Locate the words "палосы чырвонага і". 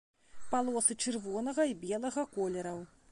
0.53-1.77